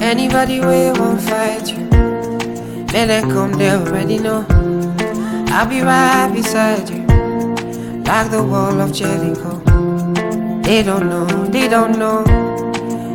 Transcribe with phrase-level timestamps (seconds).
[0.00, 1.84] Anybody way won't fight you.
[2.94, 4.46] Let them come, they already know.
[5.48, 7.04] I'll be right beside you,
[8.04, 9.60] like the wall of Jericho.
[10.62, 12.24] They don't know, they don't know,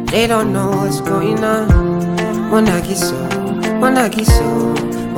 [0.05, 2.51] they don't know what's going on.
[2.51, 3.15] When I get so,
[3.79, 4.68] when I get so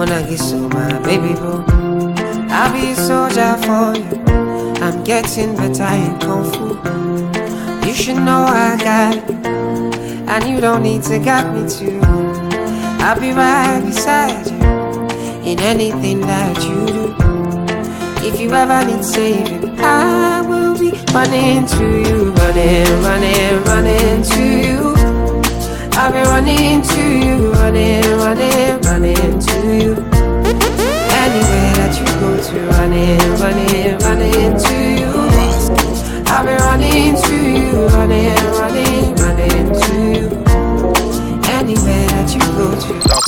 [0.02, 1.64] when I get so my baby boo.
[2.50, 4.18] I'll be a soldier for you.
[4.82, 6.70] I'm getting better in kung fu.
[7.86, 9.46] You should know I got it,
[10.28, 12.00] and you don't need to got me too.
[13.04, 18.28] I'll be right beside you in anything that you do.
[18.28, 24.44] If you ever need saving, I will be running to you, running, running, running to
[24.66, 25.01] you.
[25.94, 29.94] I've been running to you, running, running, running to you.
[31.22, 35.12] Anywhere that you go to, running, running, running to you.
[36.28, 40.26] I've been running to you, running, running, running to you.
[41.52, 43.21] Anywhere that you go to.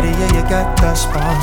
[0.00, 1.40] Body, yeah, you got that spunk.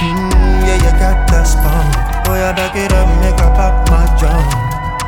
[0.00, 2.24] Mmm, yeah, you got that spunk.
[2.24, 4.48] Boy, I back it up, make her pop my jump.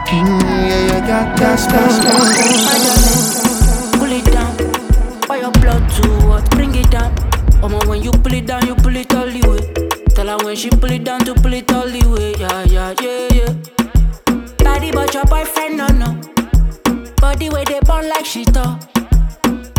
[0.09, 2.05] Mmm, yeah, you got that spunk.
[3.99, 4.53] Pull it down.
[5.27, 6.51] Why your blood too hot?
[6.51, 7.15] Bring it down.
[7.63, 9.63] Omo, when you pull it down, you pull it all the way.
[10.15, 12.35] Tell her when she pull it down to pull it all the way.
[12.39, 13.53] Yeah, yeah, yeah, yeah.
[14.65, 16.21] Body but your boyfriend, no, no.
[17.17, 18.94] Body where they burn like she thought.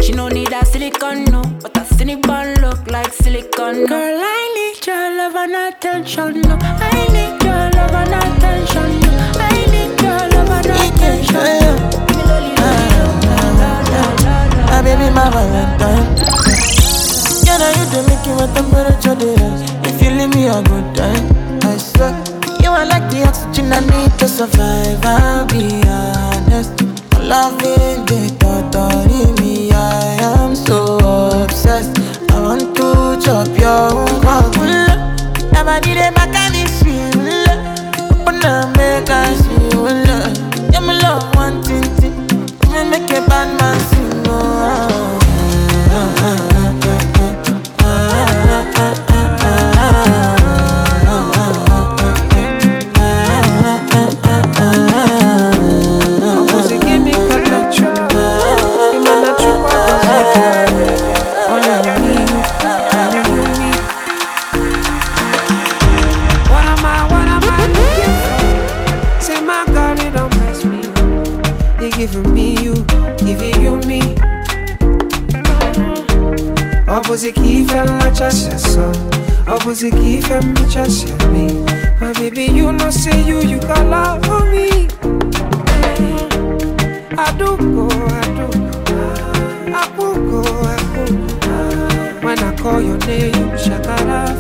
[0.06, 1.42] She no need a silicone, no.
[1.64, 3.88] But a silicone look like silicone.
[3.88, 6.60] Girl, I need your love and attention, no.
[6.62, 9.10] I need your love and attention, no.
[9.42, 12.06] I need your love and attention.
[14.70, 16.06] My ah, baby, my valentine.
[17.44, 19.64] Yeah, now you do make you my temperature dey rise.
[19.90, 21.26] If you leave me a good time,
[21.64, 22.14] I swear.
[22.62, 25.04] You are like the oxygen I need to survive.
[25.04, 26.85] I'll be honest.
[27.28, 28.76] Loving the thought
[29.42, 29.72] me.
[29.72, 31.00] I am so
[31.44, 31.98] obsessed.
[32.32, 34.22] I want to chop your own
[35.52, 37.50] Never did a mechanic feel.
[38.14, 38.40] Open
[39.42, 39.98] feel.
[40.72, 41.26] Yeah, my love
[41.64, 42.28] thing.
[42.72, 45.15] Me make a bad man sing.
[77.16, 78.94] Much as your son.
[79.48, 81.48] Opposite key fell much as your me.
[82.02, 84.90] My baby, you know, say you, you got love for me.
[87.18, 88.52] I do go, I do
[88.84, 89.00] go.
[89.72, 90.78] I go, I
[92.20, 92.26] go.
[92.28, 94.36] When I call your name, you shakara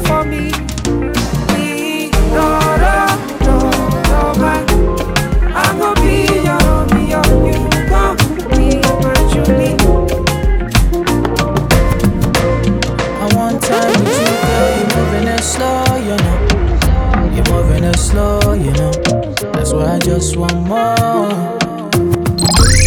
[20.15, 20.95] just want more.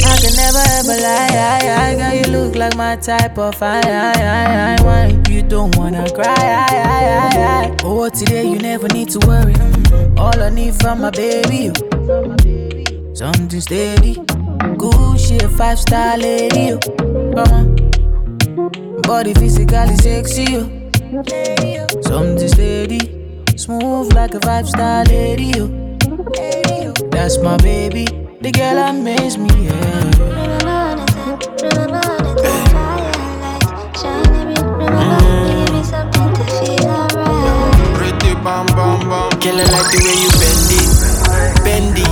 [0.08, 2.14] I can never ever lie, I, I, girl.
[2.14, 5.22] You look like my type of I, I, I, wine.
[5.28, 7.76] You don't wanna cry, I, I, I, I.
[7.84, 9.54] Oh, today you never need to worry.
[10.16, 11.70] All I need from my baby.
[13.14, 14.14] Something steady,
[14.78, 16.78] good shit, five star lady, you.
[17.34, 19.02] Come on.
[19.02, 20.88] Body physically sexy, you.
[22.00, 25.87] Something steady, smooth like a five star lady, you.
[27.18, 28.04] That's my baby,
[28.40, 30.10] the girl amaze me, yeah.
[38.44, 39.30] Bam bam bam.
[39.40, 40.30] Girl, I like the way you
[41.66, 42.08] bend it,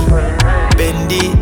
[0.77, 1.36] bend it,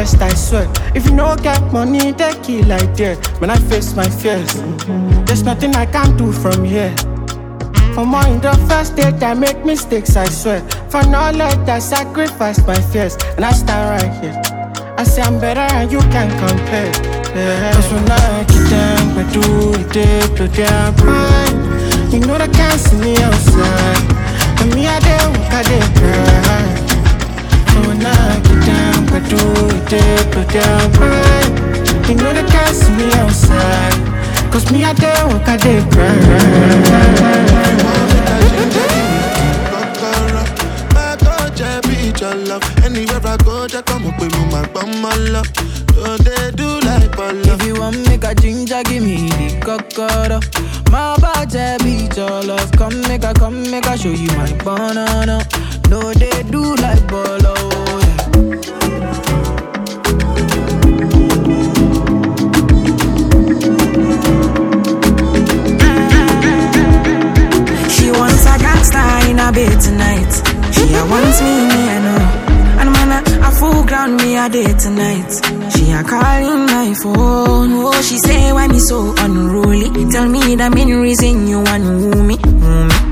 [0.00, 0.66] I swear.
[0.94, 3.18] If you no get money, they kill like that.
[3.38, 5.26] When I face my fears, mm-hmm.
[5.26, 6.96] there's nothing I can do from here.
[7.92, 10.66] For more in the first date, I make mistakes, I swear.
[10.88, 14.40] For knowledge, I sacrifice my fears, and I stand right here.
[14.96, 16.92] I say I'm better and you can compare.
[17.36, 17.72] Yeah.
[17.74, 19.44] Cause when I get down, do
[19.76, 22.12] it, they blow their mind.
[22.12, 24.00] You know they can't see me outside.
[24.62, 26.69] And me, I I dey cry.
[27.84, 29.36] Get down, but do
[29.96, 32.08] it, blow their mind.
[32.08, 33.94] You know they can't me outside.
[34.52, 37.30] Cause me, I dey walk, I dey cry.
[42.84, 45.46] Anywhere I go, just come up with my bum, my love.
[45.94, 47.34] So they do like ball.
[47.34, 50.40] If you want make a ginger, give me the cocoa.
[50.90, 52.70] My body beat your love.
[52.72, 55.40] Come make a, come make a show you my banana.
[55.90, 57.52] No, they do like bolo.
[57.52, 58.30] Oh, yeah.
[67.90, 70.32] She wants a gangster in bed tonight.
[70.70, 72.22] She a wants me, me I know.
[72.78, 72.88] And
[73.42, 75.30] a, full ground me a day tonight.
[75.74, 77.72] She a calling my phone.
[77.82, 79.90] Oh, she say why me so unruly.
[80.12, 81.82] Tell me the main reason you want
[82.28, 82.36] me.
[82.36, 83.09] Me.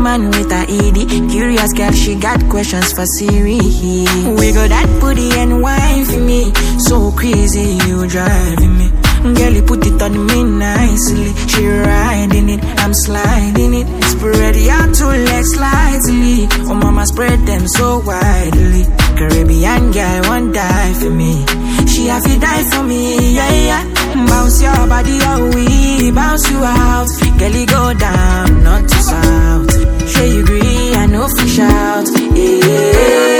[0.00, 1.30] Man with a ED.
[1.30, 3.58] Curious girl, she got questions for Siri.
[3.58, 6.52] We got that booty and wine for me.
[6.78, 8.90] So crazy, you driving me.
[9.34, 11.34] Girl, you put it on me nicely.
[11.48, 13.86] She riding it, I'm sliding it.
[14.04, 16.46] Spread your two legs slightly.
[16.70, 18.84] Oh, mama, spread them so widely.
[19.18, 21.44] Caribbean girl, won't die for me.
[21.86, 23.97] She have to die for me, yeah, yeah.
[24.26, 27.08] Bounce your body, oh, we bounce you out.
[27.38, 29.70] Girl, you go down, not to south.
[30.10, 33.38] Sure you agree, I know fish out, yeah.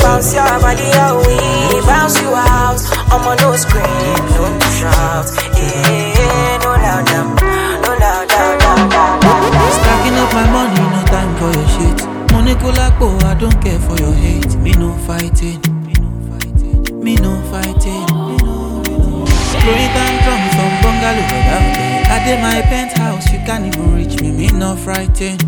[0.00, 2.80] Bounce your body, oh, we bounce you out.
[3.12, 6.58] I'm on no scream, no shout, yeah.
[6.62, 7.36] No loud, down,
[7.82, 9.72] no loud, down, down, down, down.
[9.72, 12.32] Stacking up my money, no time for your shit.
[12.32, 14.56] Money cool like go I don't care for your hate.
[14.56, 15.60] Me no fighting.
[17.02, 17.62] Me no fighting.
[17.62, 18.21] Throwing tantrums from
[21.02, 22.06] bungalow without it.
[22.14, 24.30] I did my penthouse, you can't even reach me.
[24.30, 25.42] Me no frightened.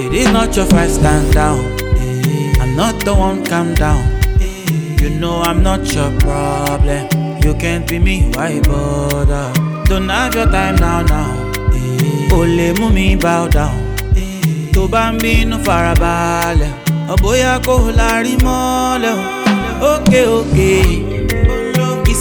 [0.00, 1.58] It is not your fight, stand down.
[1.98, 4.00] Eh, I'm not the one, calm down.
[4.40, 7.08] Eh, you know I'm not your problem.
[7.44, 9.52] You can't be me, why bother?
[9.84, 11.52] Don't have your time now, now.
[11.72, 12.88] Eh, Ole mú
[13.20, 13.84] bow down.
[14.72, 16.72] Tó ń bínú farabalẹ̀,
[17.14, 19.38] ọ̀bóyá kò lárí mọ́lẹ̀ o.
[19.92, 21.07] Ókè ókè, it's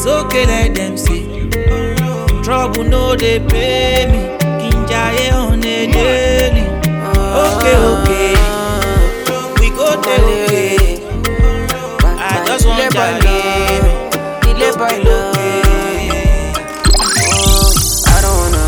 [0.08, 1.24] okay let them say.
[2.44, 4.20] Trouble no dey pay me,
[4.88, 6.64] jayé on a daily.
[7.44, 8.22] Ókè ókè,
[9.60, 10.78] we go dey okay.
[12.20, 13.92] I just wan jayé mi.
[14.50, 15.36] Ilé boy love.
[17.34, 17.72] Oh,
[18.08, 18.66] I don't wanna,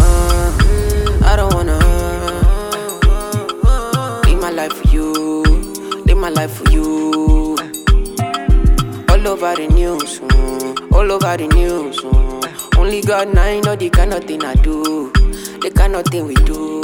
[1.25, 1.77] I don't wanna
[4.25, 5.07] live my life for you,
[6.05, 7.55] live my life for you.
[9.09, 10.18] All over the news,
[10.99, 12.01] all over the news.
[12.01, 12.77] mm.
[12.77, 15.11] Only God now know the kind of thing I do,
[15.61, 16.81] the kind of thing we do.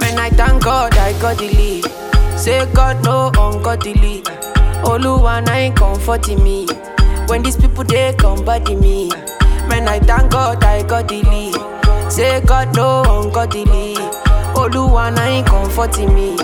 [0.00, 1.84] Man, I thank God I got the lead.
[2.38, 4.22] Say God no ungodly.
[4.82, 6.66] Oluwa na ain't comforting me.
[7.28, 9.10] When these people they come body me.
[9.68, 12.10] Man, I thank God I got the lead.
[12.10, 13.94] Say God no ungodly.
[14.56, 16.36] Oluwa na ain't comforting me.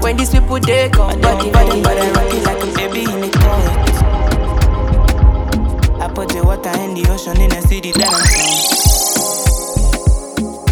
[0.00, 1.82] When these people they come body me.
[1.82, 3.15] But I rock it like a baby
[6.16, 8.48] put the water in the ocean in the city that I'm from.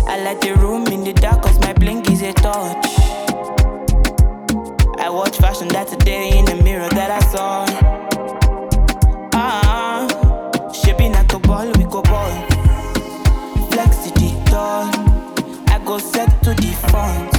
[0.08, 2.86] I like the room in the dark cause my blink is a torch.
[4.98, 7.66] I watch fashion that's a day in the mirror that I saw.
[9.34, 10.08] Ah,
[10.72, 12.32] shaping like a ball, we go ball.
[13.70, 14.32] Flex to the.
[15.68, 17.32] I go set to the front.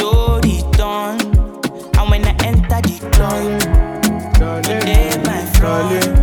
[0.00, 1.20] No return.
[1.98, 3.60] And when I enter the club,
[4.64, 6.17] today my front.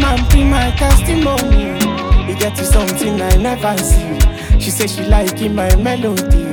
[0.00, 1.78] Come and be my testimony.
[2.28, 4.18] You get to something I never see.
[4.58, 6.46] She say she like in my melody.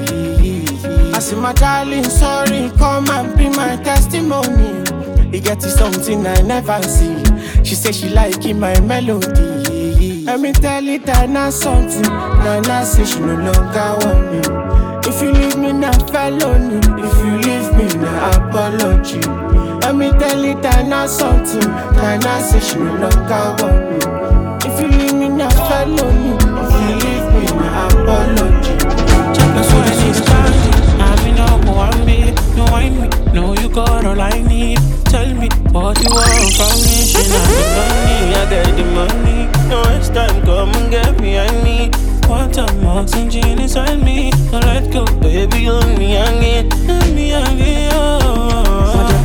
[1.14, 4.84] I say my darling, sorry, come and be my testimony.
[5.32, 7.24] You get to something I never see.
[7.64, 10.24] She say she like in my melody.
[10.24, 12.02] Let me tell you that not something.
[12.02, 15.10] Nana say she no longer want me.
[15.10, 16.78] If you leave me now, felony.
[17.02, 19.77] If you leave me now, apology.
[19.88, 21.64] Let me tell you that not something.
[21.96, 24.04] Nana say she no longer want me.
[24.68, 26.36] If you leave me now, felony.
[26.36, 28.76] If you leave me now, apology.
[28.84, 30.60] That's what I need to find.
[31.00, 31.48] I mean, no,
[32.04, 33.08] me, no wine me.
[33.32, 34.76] No, you got all I need.
[35.08, 37.08] Tell me what you want from me.
[37.08, 39.48] She not the money, I got the money.
[39.72, 41.92] No waste time, come and get behind me.
[42.28, 44.32] Want some oxygen inside me.
[44.52, 46.68] Don't let go, baby, hold me hanging.
[46.88, 47.32] Let me
[47.78, 48.27] Biggie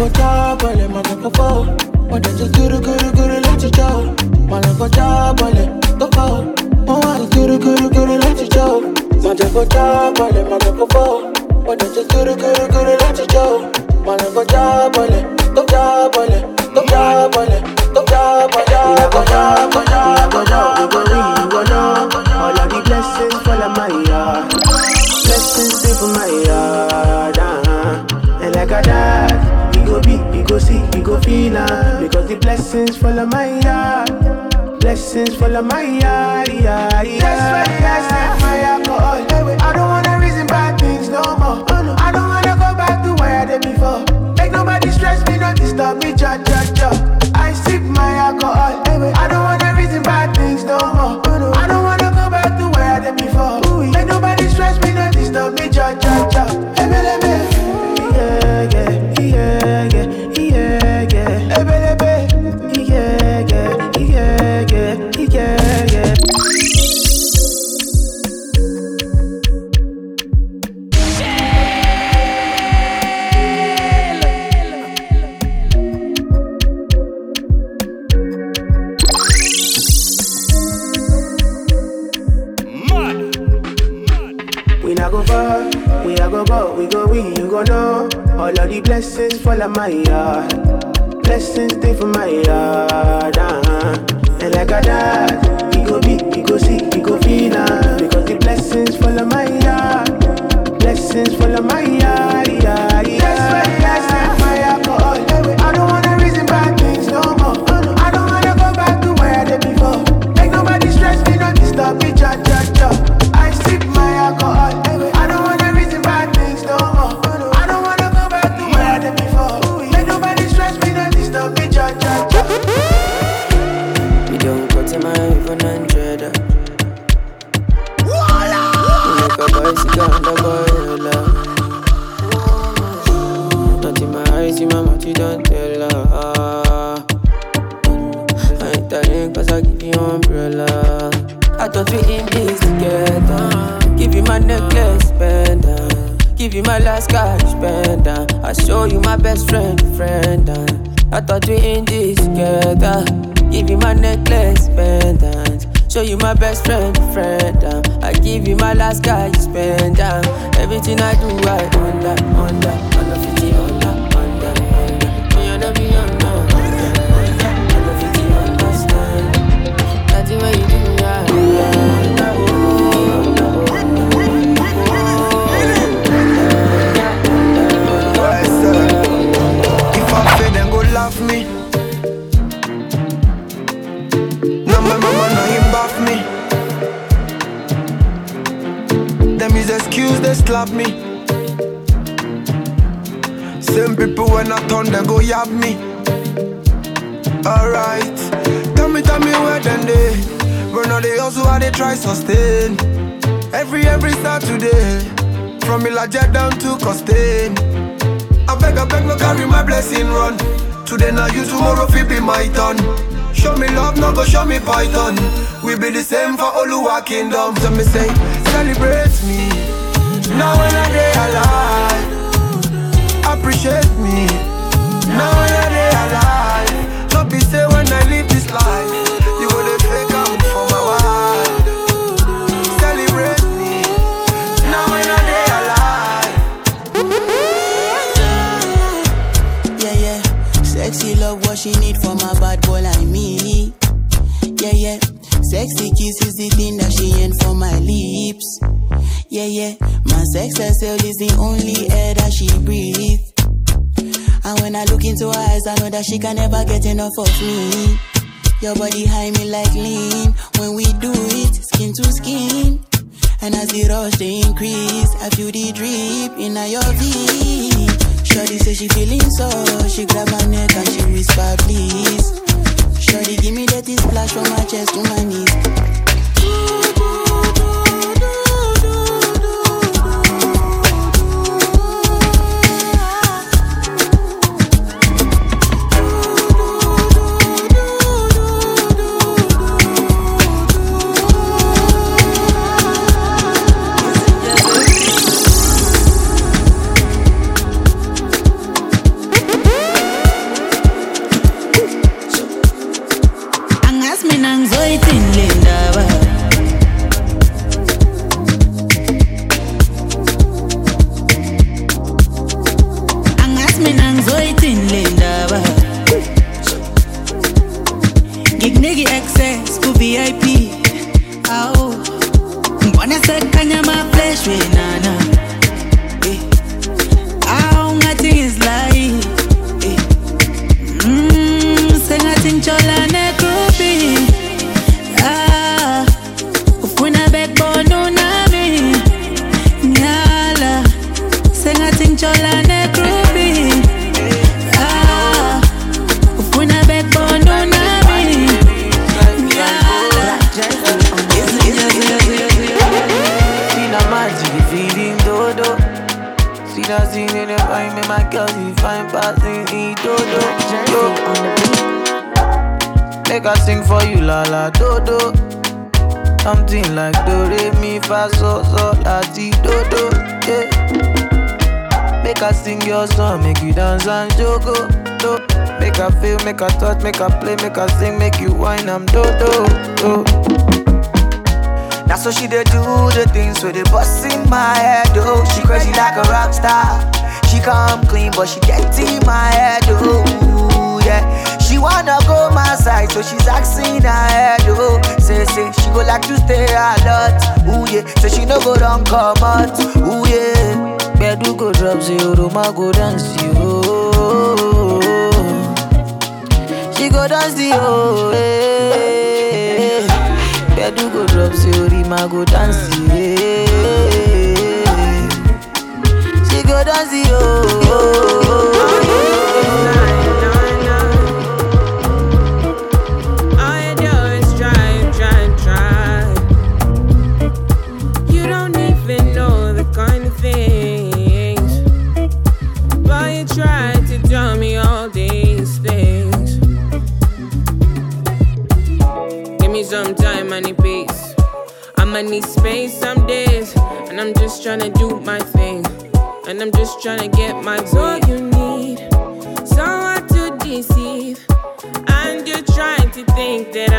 [0.02, 1.64] go chabale, mana go fall.
[2.10, 4.14] What does it do to go to go to let you go?
[4.48, 6.44] Mana go chabale, go fall.
[6.86, 8.80] My dance is do to go to go to let you go?
[9.22, 11.32] Mana go chabale, mana go fall.
[11.64, 13.70] What does it do to go to go to let you go?
[14.04, 15.41] Mana go chabale.
[33.26, 34.80] my yard.
[34.80, 36.48] Blessings follow my yard.
[36.48, 37.20] Yeah, yeah.
[37.20, 39.18] That's why I stay my alcohol.
[39.60, 39.81] I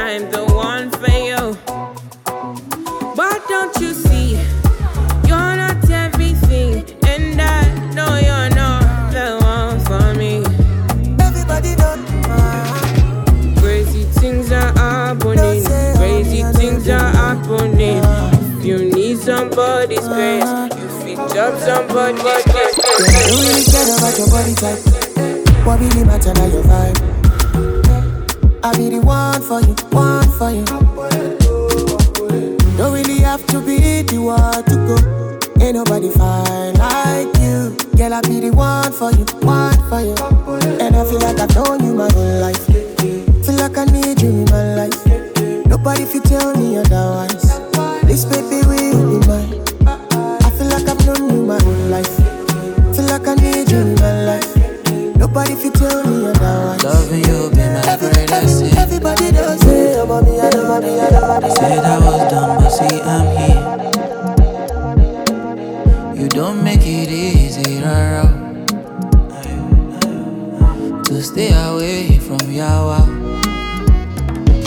[0.05, 1.55] I'm the one for you.
[3.15, 4.33] But don't you see,
[5.25, 6.83] you're not everything.
[7.07, 7.63] And I
[7.95, 10.43] know you're not the one for me.
[11.23, 11.95] Everybody know.
[13.61, 15.63] Crazy things are happening.
[15.95, 18.03] Crazy oh, things are happening.
[18.59, 20.13] If you need somebody's oh.
[20.13, 22.75] grace, you fit up somebody's grace.
[22.75, 25.65] Don't really care about your body type.
[25.65, 27.22] What really matter now your vibe.
[28.65, 30.63] I be the one for you, one for you.
[32.78, 34.95] Don't really have to be the one to go.
[35.63, 37.76] Ain't nobody fine like you.
[37.97, 40.15] Girl, I be the one for you, one for you.
[40.80, 42.65] And I feel like I've known you my whole life.
[43.45, 45.06] Feel like I need you in my life.
[45.67, 47.60] Nobody if you tell me otherwise.
[48.08, 49.12] This baby will
[60.73, 63.62] Said I was done, but see I'm here.
[66.19, 68.25] You don't make it easy, rara.
[71.05, 73.05] To stay away from Yawa.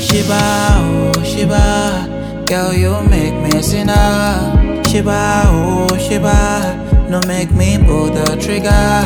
[0.01, 0.39] Shiba,
[0.79, 4.85] oh Shiba, girl you make me sinner.
[4.87, 9.03] Shiba, oh Shiba, no make me pull the trigger.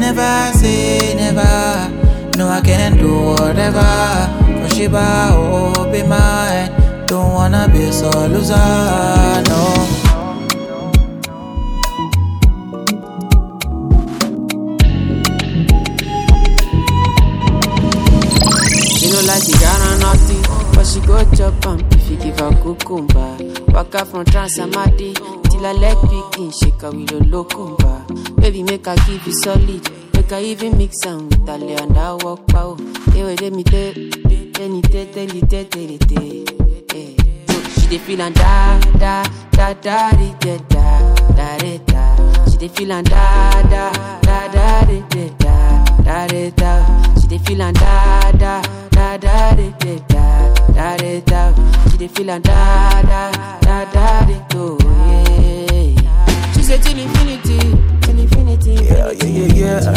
[0.00, 1.88] Never say never,
[2.36, 4.41] no I can do whatever.
[4.82, 7.06] Shiba, oh be mine.
[7.06, 8.56] Don't wanna be a so loser,
[9.46, 9.88] no.
[19.24, 20.42] Like the Ghana nothing,
[20.74, 23.38] but she go chop am if you give her cucumber.
[23.72, 25.14] Waka from Transamadi
[25.48, 28.04] till her leg begin shake her with a locumba.
[28.40, 32.14] Baby make her give you solid, make her even mix am with her and I
[32.14, 32.76] walk pow.
[32.78, 33.10] Oh.
[33.12, 33.92] Hey, wait, let me tell,
[34.62, 36.22] tell it, tell it, tell it, tell
[36.94, 37.70] it.
[37.80, 40.86] She dey feel da da da da da da da
[41.36, 42.02] da da.
[42.50, 43.90] She dey feel da da da
[44.22, 46.70] da da da da da da.
[47.20, 51.40] She dey feel da da da da da da da da da.
[51.90, 54.06] She dey feel and da da da da
[54.54, 54.78] oh
[55.10, 56.52] yeah.
[56.52, 57.58] She say till infinity,
[58.58, 58.84] till infinity.
[58.84, 59.94] Yeah, yeah, yeah,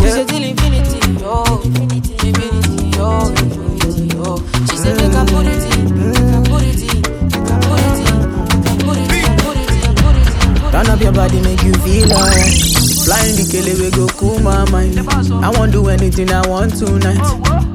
[0.00, 4.38] She say till infinity, oh, infinity, infinity, oh, infinity, oh.
[4.70, 7.80] She say make her put it in, make her put it in, make her put
[7.80, 8.18] it in,
[8.62, 10.28] make her put it in, put it in, put it in, put it
[10.64, 10.72] in.
[10.72, 12.75] Turn up your body, make you feel alright.
[13.06, 14.98] Flying the kele we go cool my mind.
[14.98, 17.22] I won't do anything I want tonight.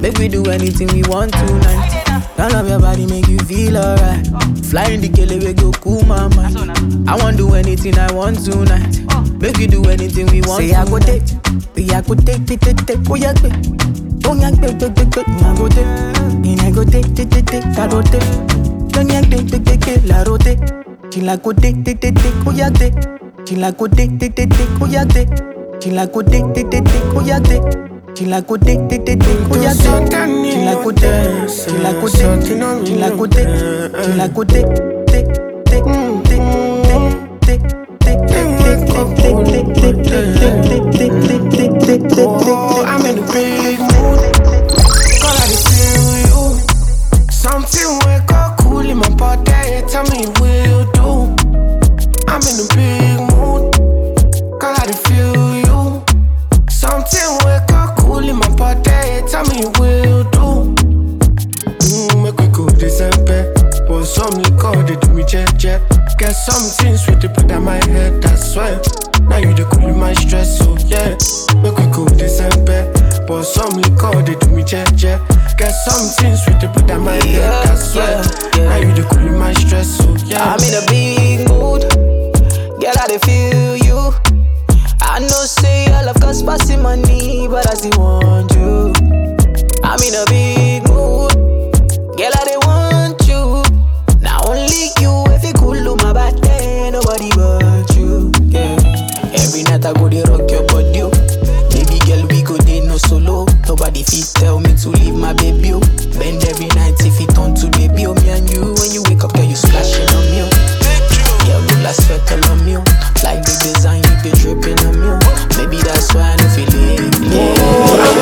[0.00, 2.04] Make we do anything we want tonight.
[2.36, 4.26] I love your body, make you feel alright.
[4.68, 7.08] Flying the kele, we go cool my mind.
[7.08, 9.00] I won't do anything I want tonight.
[9.40, 10.60] Make we do anything we want.
[10.60, 13.56] Say I go take, say I go take, take, take, take, oh yeah, take.
[14.28, 15.88] Oh yeah, take, take, take, take, I go take.
[16.44, 18.20] And I go take, take, take, take, I go take.
[18.92, 20.60] Don't yeah, take, take, take, take, la rote.
[21.12, 22.92] She like go take, take, take, take, oh yeah, take.
[23.46, 25.28] She like go take, take, take, take, oh yeah, take.
[25.82, 27.62] She like go take, take, take, take, oh yeah, take.
[28.16, 29.82] She like go take, take, take, take, oh yeah, take.
[30.52, 33.48] She like go take, she like go take, she like go take,
[34.04, 34.66] she like go take,
[35.06, 35.26] take,
[35.66, 35.92] take, take,
[41.50, 42.18] take, take, take.
[42.18, 44.20] Oh, I'm in a big mood.
[45.20, 46.42] Girl, I just feel you.
[47.30, 49.82] Something wake up cool in my body.
[49.88, 50.61] Tell me what
[59.42, 60.74] Tell me you do.
[61.66, 63.52] Mm, make we go December.
[63.88, 65.82] Want some liquor, they do me jet jet.
[66.16, 68.80] Get something sweet to put on my head, I swear.
[69.22, 71.18] Now you the cool my stress, so yeah.
[71.60, 72.86] Make we go December.
[73.26, 75.20] Want some liquor, they do me jet jet.
[75.58, 78.22] Get something sweet to put on my head, I swear.
[78.68, 80.54] Now you the cool my stress, so yeah.
[80.54, 81.82] I'm in a big mood.
[82.78, 84.14] Girl, I feel you.
[85.00, 89.31] I know say I love cause passing money, but I still want you.
[89.92, 91.32] I'm in a big mood.
[92.16, 93.60] Girl, I dey want you.
[94.24, 98.32] Now only you if you cool on my body, nobody but you.
[98.48, 98.72] Yeah.
[99.36, 101.02] Every night I go dey rock your body.
[101.04, 101.12] oh.
[101.68, 103.44] Baby girl, we go dey no solo.
[103.68, 105.72] Nobody fit tell me to leave my baby.
[105.74, 105.80] oh.
[106.18, 108.06] Bend every night if it turn to baby.
[108.06, 110.40] Oh, me and you when you wake up, girl, you splashing on me.
[110.40, 110.50] oh.
[111.44, 112.76] Yeah, you like sweat on me.
[112.80, 112.84] oh.
[113.22, 115.08] Like the design you be dripping on me.
[115.12, 115.20] oh.
[115.60, 117.12] Maybe that's why I don't feel it.
[117.20, 118.21] Kilo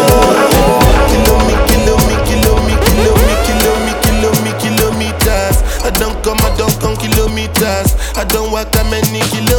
[8.21, 9.50] I don't walk that many kilometers.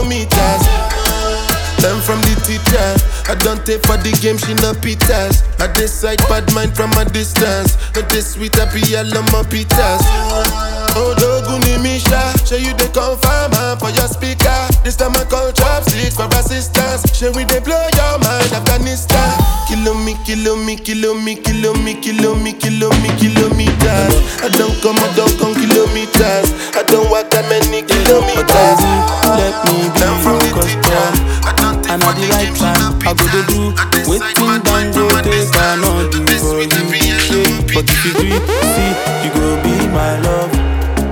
[3.32, 5.48] I don't take for the game, she no pitas.
[5.64, 7.80] I decide bad mind from a distance.
[7.96, 10.04] But this sweet, I be all on my pitas.
[11.00, 14.52] Oh, Doguni Misha, show you the confirm man for your speaker.
[14.84, 17.08] This time I call chopsticks for assistance.
[17.16, 19.32] Show we they blow your mind, Afghanistan.
[19.72, 24.12] Kilo me, kilo me, kilo me, kilo me, kilo me, kilo me, kilometers.
[24.44, 26.52] I don't come, I don't come kilometers.
[26.76, 28.80] I don't walk that many kilometers.
[29.24, 31.61] Let me be your customer.
[31.92, 33.60] And at the right time, I go to do
[34.08, 35.76] Waiting down go take I
[36.08, 36.72] do for you.
[37.76, 38.92] But if you do it, see,
[39.24, 40.52] you go be my love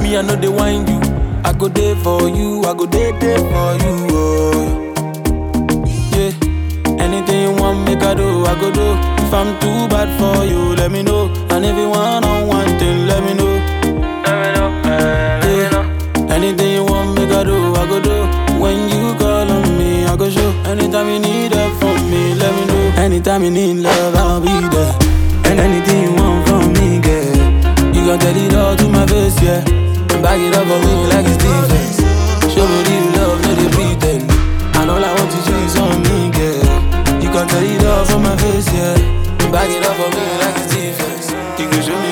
[0.01, 0.99] Me, I know they wind you
[1.43, 4.93] I go there for you, I go there, there for you oh.
[6.15, 6.31] Yeah,
[7.03, 10.75] anything you want make I do, I go do If I'm too bad for you,
[10.75, 13.55] let me know And if you want on one thing, let me know
[14.85, 15.28] yeah.
[20.99, 23.01] Anytime you need help from me, let me know.
[23.01, 24.93] Anytime you need love, I'll be there.
[25.47, 27.95] And anything you want from me, girl.
[27.95, 29.63] You gon' tell it all to my face, yeah.
[29.63, 32.03] And back it up for me like it's defense.
[32.51, 34.27] Show me real love, no they pretend.
[34.75, 36.67] And all I want to see is on me, girl.
[37.23, 38.99] You gon' tell it all from my face, yeah.
[39.39, 41.31] And back it up for me like it's defense.
[41.55, 42.08] You can show me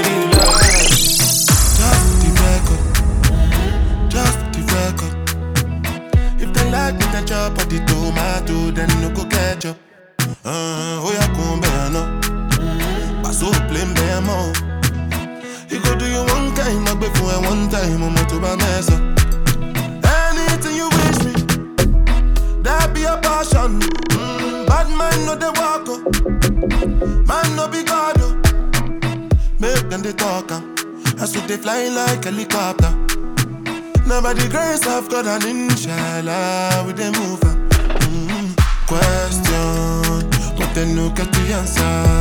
[41.48, 42.17] no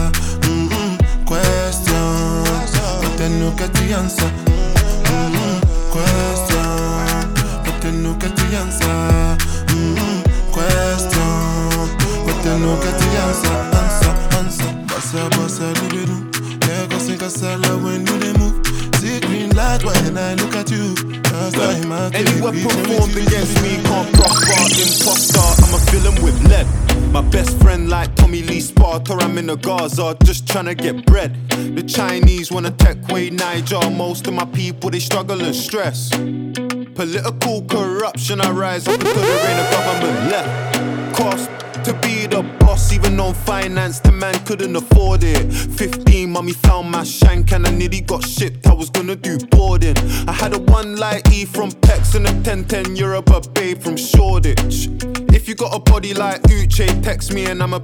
[29.97, 31.35] Gaza, just tryna get bread.
[31.51, 33.91] The Chinese wanna take away Niger.
[33.91, 36.11] Most of my people they struggle and stress.
[36.11, 41.17] Political corruption, I rise up until there ain't a government left.
[41.17, 41.51] Cost
[41.85, 45.53] to be the boss boss, even on finance, the man couldn't afford it.
[45.53, 48.67] 15, mummy found my shank and I nearly got shipped.
[48.67, 49.97] I was gonna do boarding.
[50.29, 53.97] I had a one light E from Pex and a 1010 Europe, a babe from
[53.97, 54.89] Shoreditch.
[55.37, 57.79] If you got a body like Uche, text me and I'ma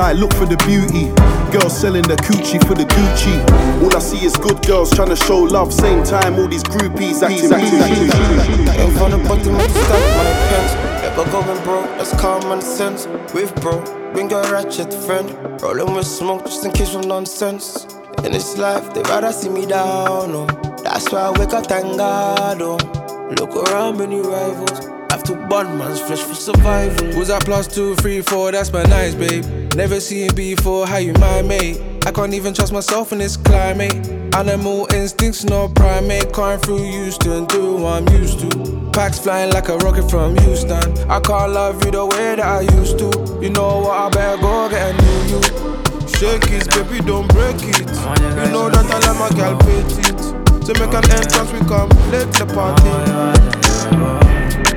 [0.00, 1.12] ugly, I look for the beauty.
[1.52, 3.82] Girls selling the coochie for the Gucci.
[3.82, 5.72] All I see is good girls trying to show love.
[5.72, 10.74] Same time, all these groupies acting Came from the bottom of the stack, my pants.
[11.02, 13.06] Never going broke, that's common sense.
[13.34, 13.82] With bro,
[14.12, 15.28] bring your ratchet friend.
[15.60, 17.86] Rolling with smoke just in case of nonsense.
[18.24, 20.46] In this life, they rather see me down, oh.
[20.84, 22.78] That's why I wake up, thank God, oh.
[23.38, 24.86] Look around, many rivals.
[24.86, 27.18] I have to burn man's flesh for survival.
[27.18, 28.52] Was that plus two, three, four?
[28.52, 29.59] That's my nice, babe.
[29.76, 31.80] Never seen before, how you my mate?
[32.04, 33.94] I can't even trust myself in this climate.
[34.34, 36.32] Animal instincts, no primate.
[36.32, 38.90] Going through Houston, do what I'm used to.
[38.92, 40.82] Packs flying like a rocket from Houston.
[41.08, 43.38] I can't love you the way that I used to.
[43.40, 43.92] You know what?
[43.92, 45.42] I better go get a new you.
[46.18, 47.78] Shake it, baby, don't break it.
[47.78, 50.18] You know that I let my girl beat it.
[50.66, 52.90] To make an entrance, we come complete the party.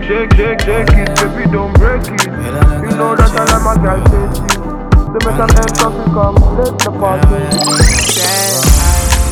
[0.05, 2.25] Shake, shake, shake it, baby, don't break it.
[2.25, 4.62] You know that I let my girl beat it.
[5.13, 7.45] So make an entrance, we complete the party.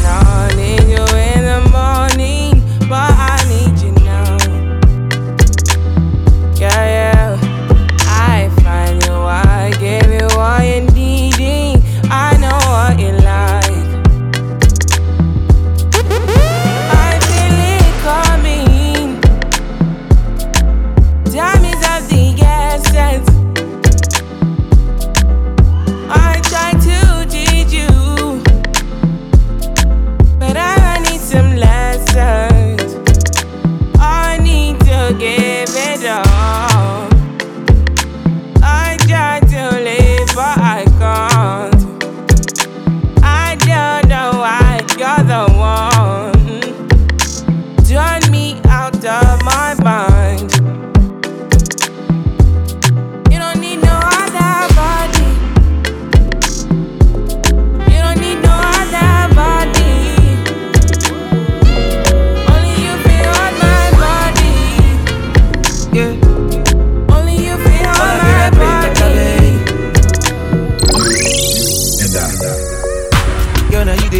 [0.06, 2.41] I need you in the morning,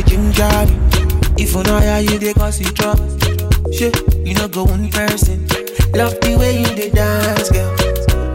[0.02, 1.44] The ginger me.
[1.44, 2.98] If you know how you the cause it drop.
[3.72, 3.94] Shit,
[4.26, 5.46] you know go one person.
[5.94, 7.70] Love the way you the dance, girl.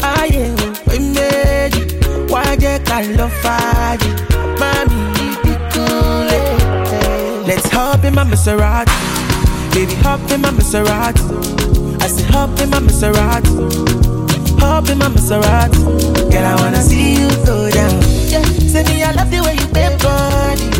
[0.01, 0.55] Ah, yeah,
[0.87, 2.31] we made it.
[2.31, 3.99] Why they call love fire?
[4.63, 6.31] Mommy, you the cool.
[6.31, 6.55] Eh,
[6.95, 7.45] eh.
[7.47, 8.95] Let's hop in my Maserati.
[9.75, 12.01] Baby, hop in my Maserati.
[12.01, 13.51] I said hop in my Maserati.
[14.61, 15.83] Hop in my Maserati.
[16.31, 18.01] Girl, I wanna see you go down.
[18.31, 20.76] Yeah, say me I love the way you bend body.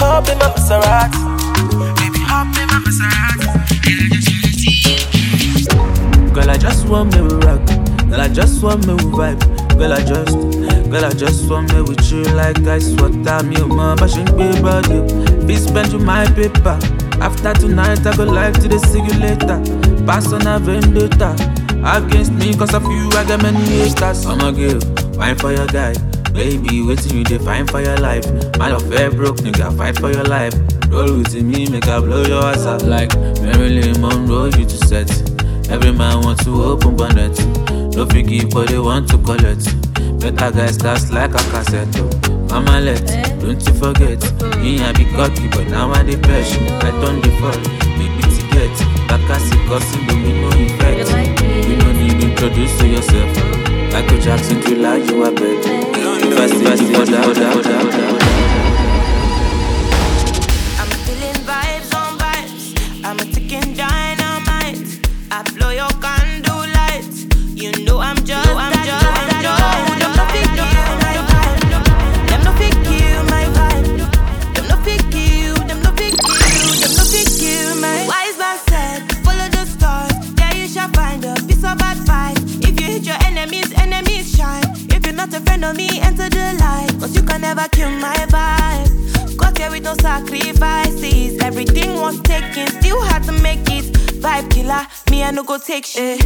[0.00, 1.20] Hop in my Maserati.
[1.96, 3.54] Baby, hop in my Maserati.
[6.34, 7.64] Girl, I just want me with rock.
[8.08, 9.40] Girl, I just want me with vibe.
[9.78, 10.34] Girl, I just,
[10.90, 13.42] girl, I just want me with you like ice water.
[13.44, 15.00] Me, oh, my passion, be body.
[15.46, 16.78] Be spend you my paper.
[17.20, 19.00] After tonight, I go live to the see.
[20.06, 21.36] Pass on a vendetta.
[21.84, 24.24] Against me, cause of you, I got many haters.
[24.26, 24.80] I'm a girl,
[25.16, 25.94] wine for your guy.
[26.32, 28.24] Baby, waiting you define for your life.
[28.58, 30.54] Man of fair broke, nigga, fight for your life.
[30.88, 35.10] Roll with me, make I blow your ass up like Marilyn Monroe, you to set.
[35.70, 37.38] Every man wants to open bonnet.
[37.94, 39.66] No figgy, but they want to collect.
[40.20, 41.94] Better guys, that's like a cassette.
[42.50, 43.04] Mama let,
[43.40, 44.20] don't you forget.
[44.58, 46.60] Me, I be cocky, but now I best.
[46.82, 47.62] I don't default,
[47.98, 48.74] baby to get.
[49.10, 51.10] Bakasi, cousin, do me no effect.
[51.68, 53.36] You no need introduce to yourself.
[53.92, 55.89] Michael Jackson, you
[56.20, 56.50] you, I bet.
[56.50, 58.10] Fast, fast, order, order, order, order.
[58.10, 58.19] I'm
[95.82, 96.19] I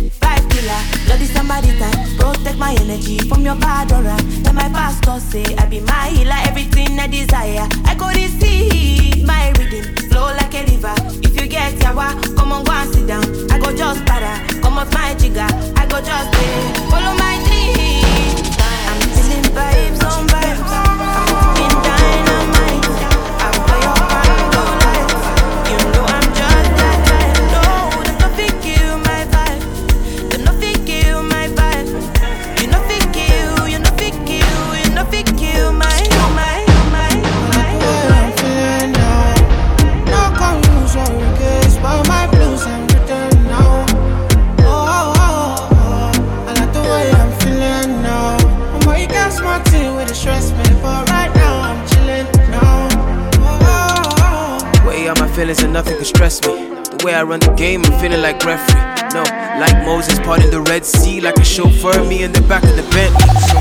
[55.75, 56.55] nothing can stress me.
[56.85, 58.81] The way I run the game, I'm feeling like referee.
[59.13, 59.25] No,
[59.59, 62.87] like Moses parting the Red Sea, like a chauffeur, me in the back of the
[62.95, 63.29] Bentley.
[63.51, 63.59] So,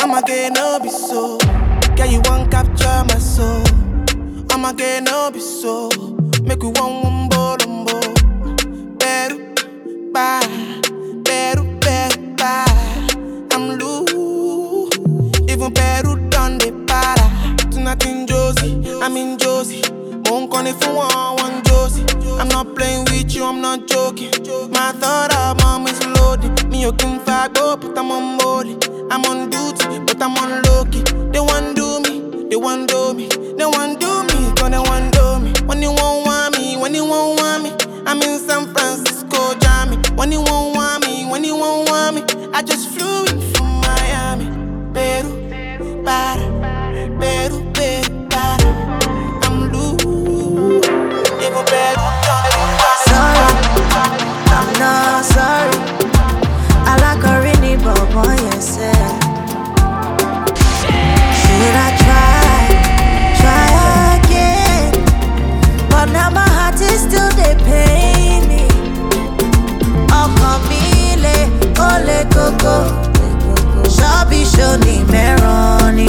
[0.00, 1.36] I'm again, no be so.
[1.96, 3.62] Girl, you want capture my soul.
[4.50, 5.90] I'm again, no be so.
[6.44, 8.00] Make we one one bolombo.
[8.98, 9.36] Beru,
[10.12, 10.40] bye.
[11.28, 12.64] Beru, beru, bye.
[13.52, 14.96] I'm loose.
[15.52, 17.26] Even Peru done the para.
[17.70, 19.81] Tonight in Josie, I'm in Josie.
[20.52, 22.04] Won't call it for one, Josie.
[22.38, 24.30] I'm not playing with you, I'm not joking.
[24.70, 26.68] My thought of mom is loaded.
[26.68, 28.76] Me, you can fuck up, but I'm on molly.
[29.10, 30.84] I'm on duty, but I'm on low.
[31.32, 35.38] They want do me, they want do me, they want do me, gonna want do
[35.38, 35.52] me.
[35.64, 37.70] When you won't want me, when you won't want me,
[38.04, 39.96] I'm in San Francisco, Jammy.
[40.16, 43.80] When you won't want me, when you won't want me, I just flew in from
[43.80, 44.46] Miami,
[44.92, 46.44] Peru, para,
[47.18, 47.61] Peru,
[51.70, 52.06] Peru,
[53.08, 53.48] Sorry,
[54.56, 55.78] I'm not sorry.
[61.40, 62.60] Should I try,
[63.40, 63.66] try
[64.16, 64.92] again?
[65.90, 67.30] But now my heart is still
[68.48, 68.68] me.
[73.98, 76.08] Ṣọ́bí ṣoni mẹ́rọ̀ọ́ni,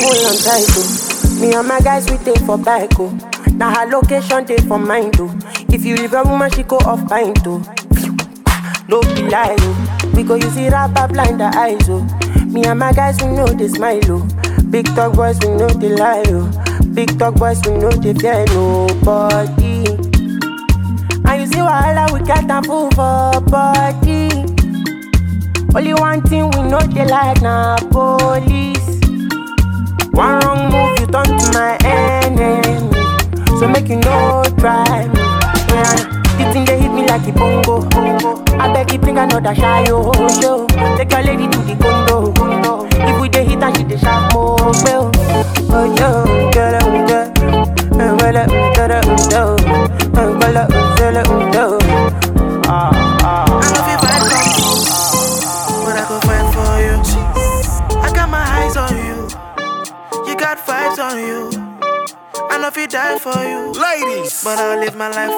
[0.00, 1.38] hold on tight, oh.
[1.40, 3.10] Me and my guys, we take for bike, oh.
[3.52, 5.28] Now her location, take for mine, too.
[5.30, 5.64] Oh.
[5.72, 7.62] If you leave a woman, she go off pint, too.
[7.64, 8.16] Oh.
[8.88, 10.12] No be lie, oh.
[10.14, 12.02] We go use it up, blind the eyes, oh.
[12.46, 14.26] Me and my guys, we know they smile, oh.
[14.70, 16.50] Big talk boys, we know they lie, oh.
[16.94, 19.84] Big talk boys, we know they fear nobody.
[21.28, 24.30] And you see wahala, we get a fool for body.
[25.74, 28.85] Only one thing we know they like na police.
[30.16, 32.90] One wrong move, you turn to my enemy.
[33.60, 35.20] So make you no try me.
[35.68, 35.96] Yeah,
[36.38, 37.86] the thing they hit me like a bongo.
[38.58, 40.66] I beg you bring another shy show.
[40.96, 41.46] Take your lady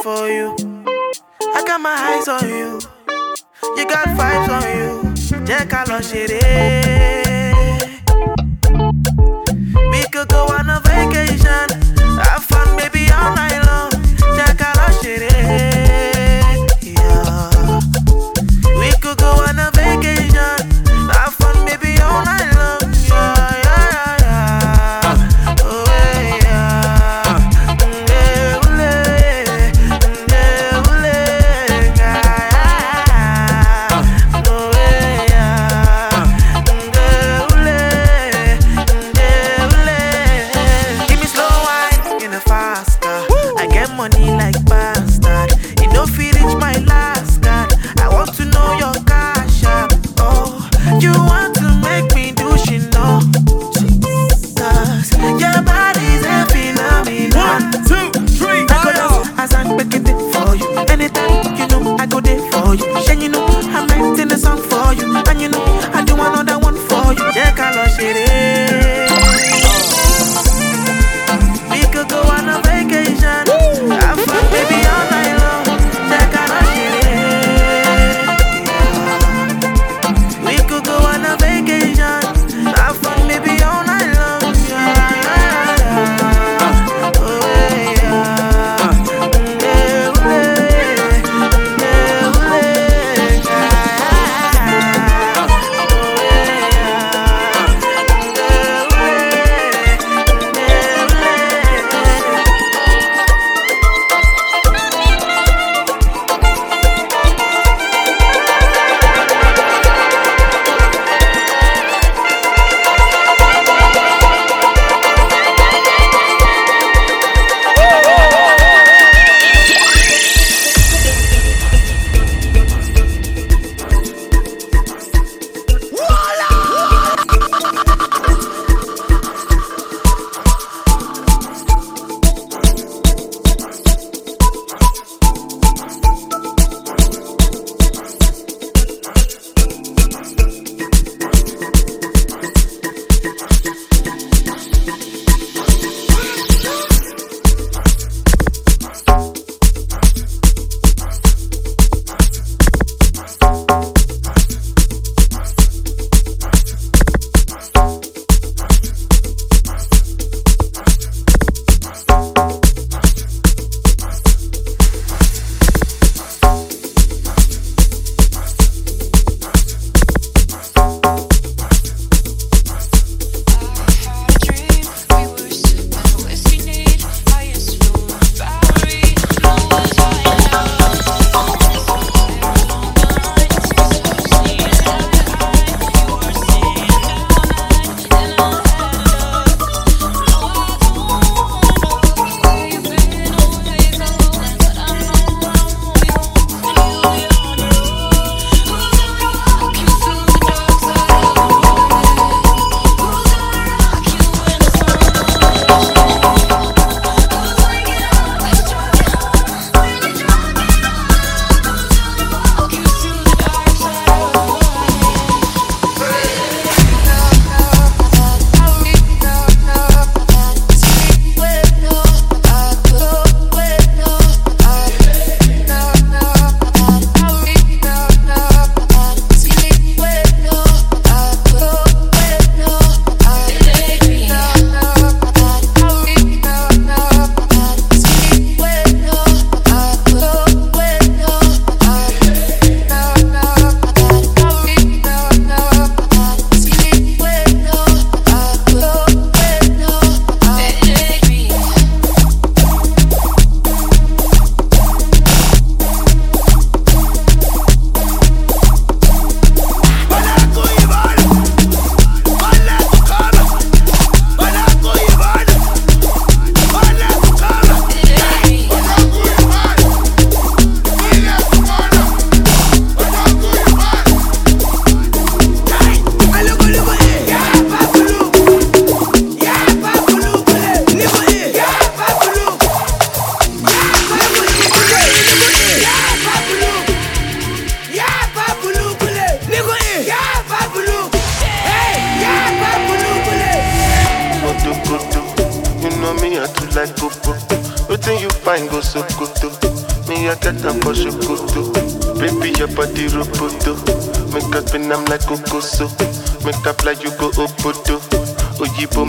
[0.03, 0.55] for you.
[1.55, 2.81] I got my eyes on you,
[3.77, 4.89] you got vibes on you.
[5.49, 5.99] jẹ́ ká lọ.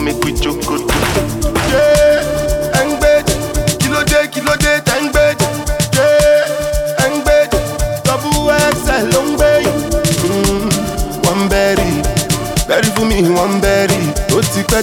[0.03, 0.93] make we jokoto.
[1.69, 1.85] ṣé
[2.79, 3.11] ẹ ń gbé
[3.79, 5.25] kí ló dé kí ló dé tẹ́ ń gbé
[5.95, 6.07] ṣé
[7.03, 7.37] ẹ ń gbé
[8.07, 8.29] tọ́bú
[8.63, 9.73] ẹsẹ̀ ló ń gbé yìí.
[11.25, 11.91] wọ́n bẹ́rì
[12.67, 13.05] bẹ́rì fún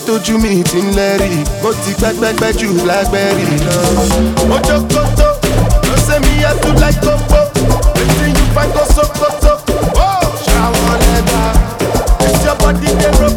[0.07, 1.31] tójú mi ti ń lẹ́rì
[1.63, 3.47] mo ti pẹ́pẹ́pẹ́ jù lágbẹ́rì
[6.07, 6.33] ṣe mi
[7.97, 9.53] wetin you find go sokoto.
[10.45, 11.51] ṣàwọn lẹ́gbàá
[12.27, 13.36] it's your body dey.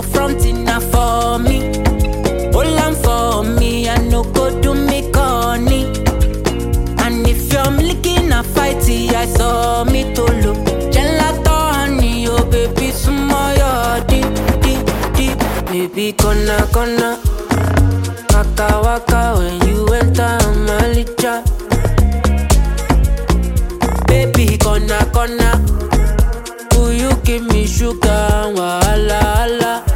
[0.00, 1.58] no fronting na for me.
[2.52, 5.84] Hold on for me, I no go do me corny.
[7.02, 10.58] And if you're licking a fighty, I saw me to look.
[10.94, 11.88] Gelato
[12.28, 14.30] oh, baby, small your deep,
[14.62, 14.84] deep,
[15.16, 15.38] deep.
[15.70, 17.18] Baby, gonna, gonna.
[18.32, 21.34] Waka waka when you enter Malija.
[24.06, 25.50] Baby, gonna, gonna.
[26.76, 28.52] Will you give me sugar?
[28.54, 29.89] Wala, wala.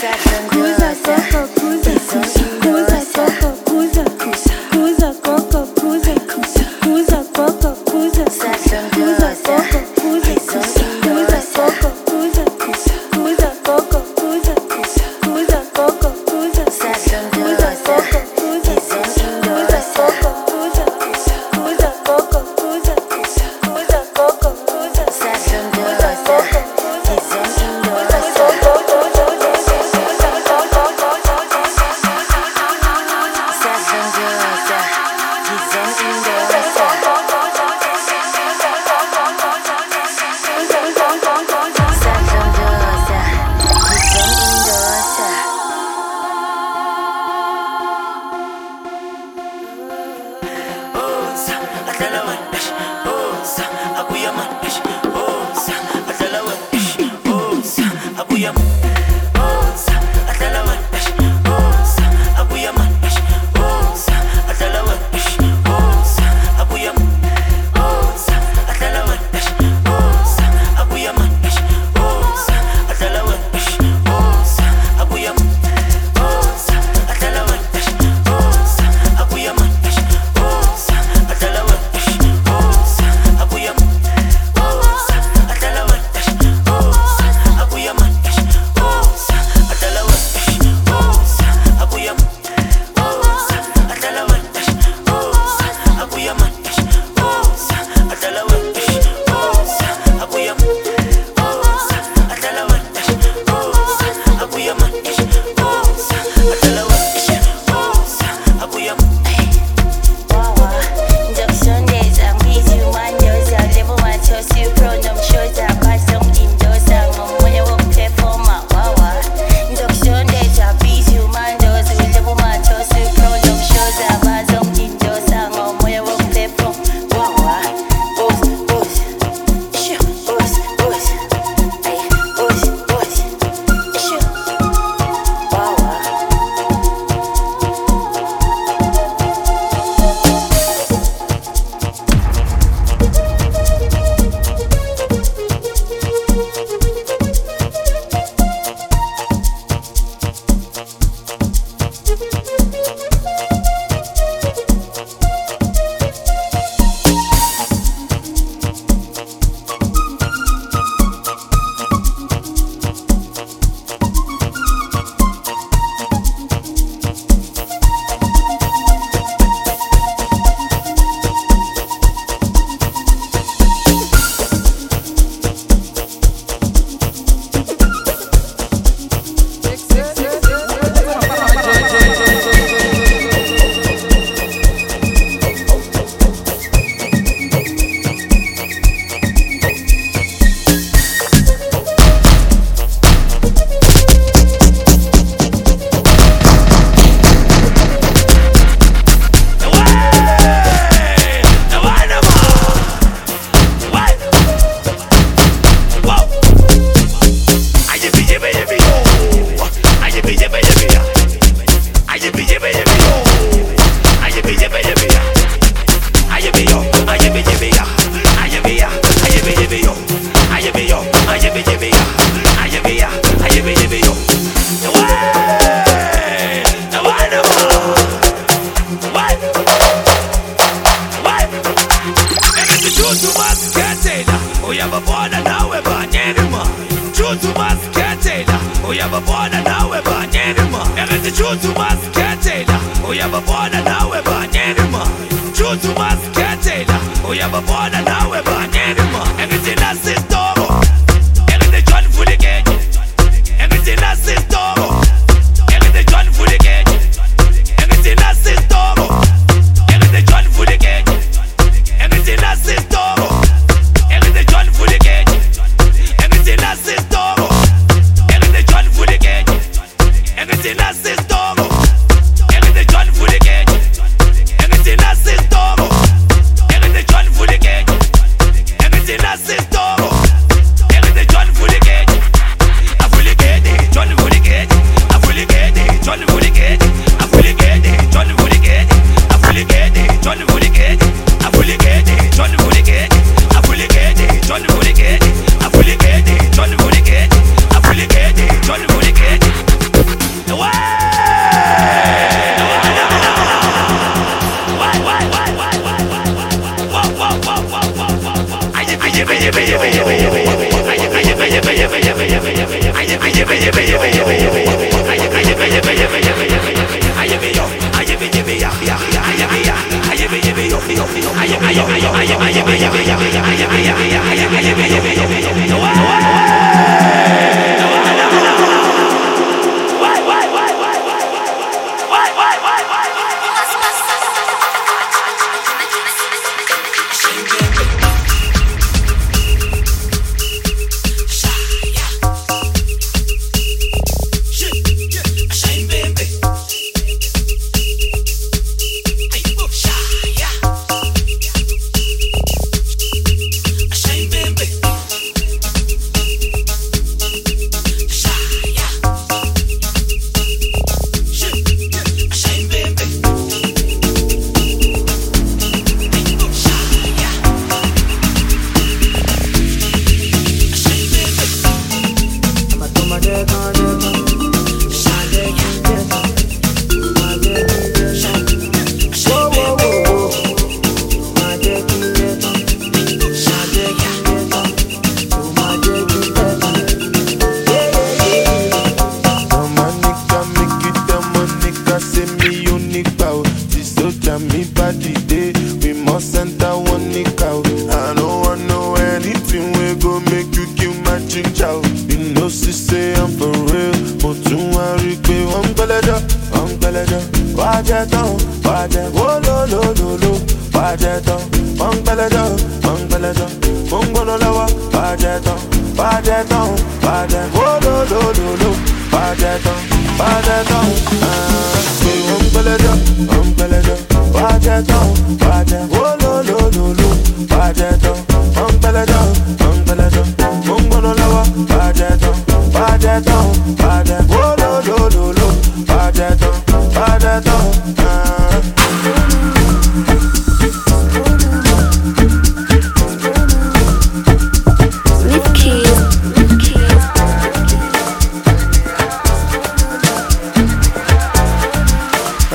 [0.00, 0.29] said.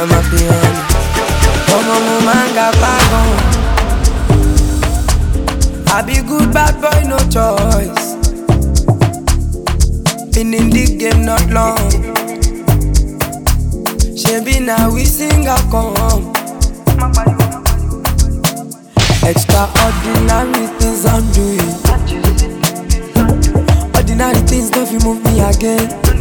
[0.06, 0.82] Mama piano
[1.76, 3.26] Ọmọ mo máa ń ga pàgọ́.
[5.98, 8.06] I be good bad boy no choice.
[10.34, 11.90] Been in the game not long.
[14.22, 16.26] Shebi na we sing a come.
[19.32, 21.74] Extraordinary things I'm doing.
[23.98, 26.15] Ordinary things don't move me again.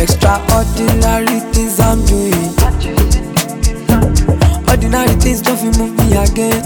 [0.00, 2.32] Extraordinary things I'm doing.
[4.68, 6.56] Ordinary things don't fit move me again.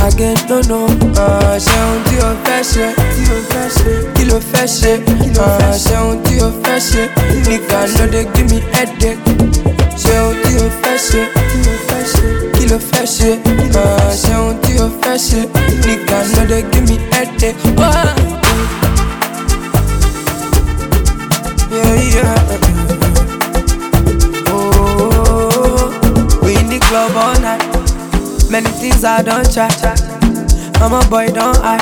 [0.00, 0.86] Again, no, no.
[1.12, 2.86] Uh, ṣe ohun tí o fẹ́ ṣe.
[4.14, 4.92] Kí ló fẹ́ ṣe?
[5.38, 7.02] Uh, ṣe ohun tí o fẹ́ ṣe.
[7.48, 9.18] Nìkan ló dé give me headache.
[10.02, 11.20] Ṣe ohun tí o fẹ́ ṣe.
[12.56, 13.30] Kí ló fẹ́ ṣe?
[13.76, 15.40] Uh, ṣe ohun tí o fẹ́ ṣe.
[15.84, 18.39] Nìkan ló give me headache.
[24.48, 25.90] Oh,
[26.42, 27.60] we in the club all night.
[28.50, 29.68] Many things I don't try.
[30.80, 31.78] I'm a boy, don't I?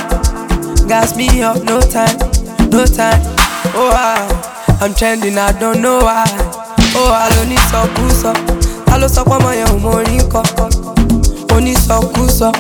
[0.89, 2.19] Gas me up, no time,
[2.71, 3.21] no time.
[3.75, 6.25] Oh, I, I'm trending, I don't know why.
[6.97, 8.33] Oh, I don't need so cool, so.
[8.89, 10.19] I so come on your money,
[11.53, 12.53] Only so cool, so.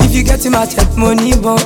[0.00, 1.60] If you get in my check money, but.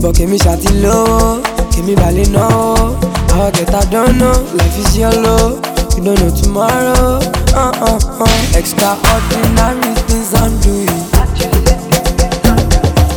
[0.00, 3.09] But give me shawty low, give me valley no.
[3.32, 4.32] I'll get I don't know.
[4.54, 5.56] Life is yellow.
[5.96, 7.20] You don't know tomorrow.
[7.54, 8.58] Uh uh uh.
[8.58, 10.88] Extraordinary things I'm doing.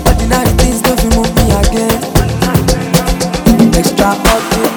[0.08, 1.98] Ordinary things don't move me again.
[3.74, 4.73] Extraordinary.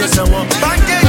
[0.00, 0.48] just a one.
[0.48, 0.99] Back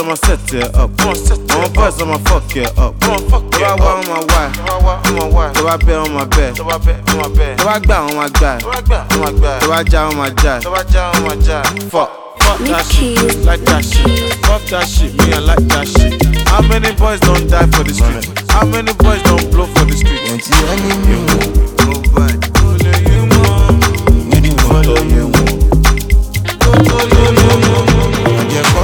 [0.00, 0.90] I'ma set it up.
[1.00, 2.94] On buzz, I'ma fuck it up.
[3.00, 3.38] Tó bá
[3.74, 5.52] wá, I'ma wá.
[6.04, 6.54] I'ma bẹ́.
[7.58, 9.58] my bá gbà, I'ma gbà.
[9.60, 11.62] Tó I jive on my já.
[11.90, 12.10] Fuck.
[12.40, 14.36] Fuck that shit, like that shit.
[14.46, 16.14] Fuck that shit, me I like that shit.
[16.48, 18.50] How many boys don't die for the street?
[18.50, 20.22] How many boys don't blow for the street?
[21.84, 22.38] Nobody.
[24.68, 25.32] Follow you.
[26.62, 27.04] Follow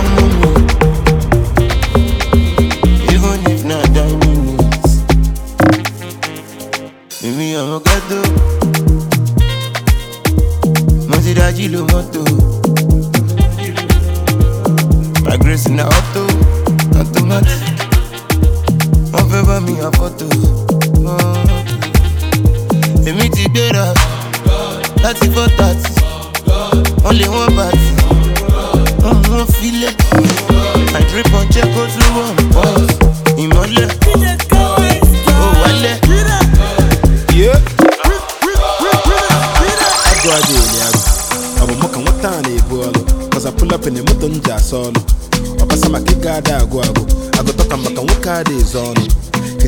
[0.08, 0.13] you.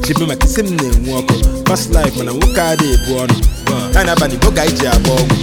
[0.06, 1.34] Chibu ma kisi mne mwoko
[1.64, 3.34] Past life mana wuka de buono
[3.92, 5.34] Tana bani boga iji abogu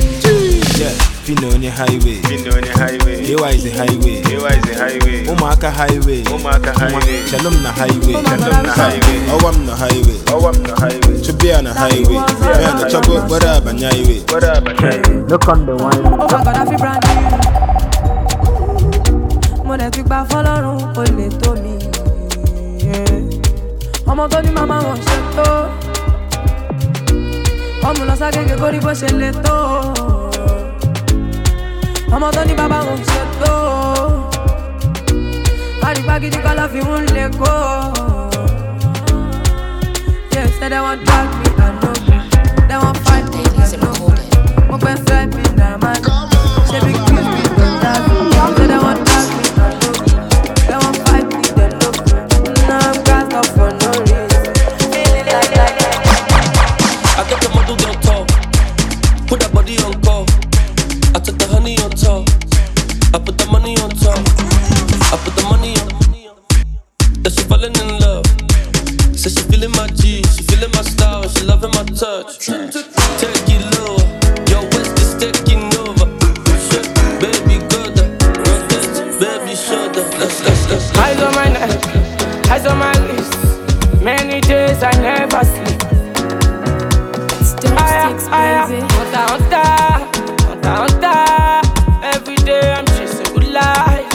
[0.79, 0.89] Yeah,
[1.23, 2.15] Fino on your highway.
[2.27, 3.21] Fino on your highway.
[3.23, 4.21] Yewa is a highway.
[4.23, 5.23] Yewa is a highway.
[5.27, 6.23] Umaka highway.
[6.23, 7.25] Umaka highway.
[7.27, 8.13] Shalom na highway.
[8.23, 9.19] Shalom na highway.
[9.31, 10.17] Owam na highway.
[10.33, 11.21] Owam na highway.
[11.21, 12.15] Chubia na highway.
[12.15, 16.05] Man the trouble, what up an highway What up highway Look on the wine.
[16.05, 17.23] I'm gonna be brand new.
[19.63, 21.27] Mo dẹ̀ fi gbà fọlọ́run kò lè
[21.63, 23.32] mi.
[24.11, 25.49] Ọmọ tó ní màmá wọn ṣe tó.
[27.89, 29.55] Ọmọ lọ ságége kórí bó ṣe lè tó.
[32.15, 33.53] Ọmọ tó ní bàbá wọn ṣe tó.
[35.87, 37.53] Àdìgbà gidi kọ́ lọ́ fi ń lè kó.
[40.33, 41.93] Yeah, say they drag me, I know.
[42.67, 43.93] They want fight me, I know.
[44.69, 45.42] Mo fẹ́ fẹ́ mi
[88.13, 89.69] Aya, aya, hunter, hunter,
[90.45, 91.17] hunter, hunter.
[92.03, 94.13] Every day I'm chasing good life.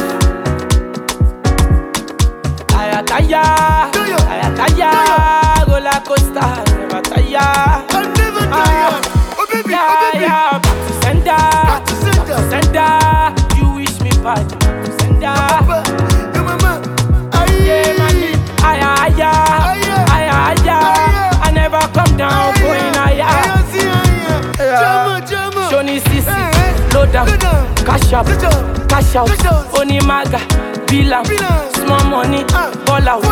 [2.78, 3.42] Aya, taya,
[4.30, 4.90] aya, taya,
[5.66, 7.34] roller coaster, never tire.
[7.34, 7.82] Aya,
[8.54, 9.02] ah,
[9.66, 11.94] yeah, yeah, back to sender, back to
[12.50, 12.94] sender.
[13.58, 15.38] You wish me back, back to sender.
[17.66, 18.14] Yeah, man,
[18.62, 19.30] aya, aya,
[20.06, 20.78] aya.
[21.42, 22.54] I never come down,
[27.12, 27.26] down,
[27.84, 28.26] cash up,
[28.88, 29.28] cash out,
[29.74, 30.38] Onimaga,
[30.86, 31.24] Bilam,
[31.76, 32.44] small money,
[32.84, 33.22] ball out,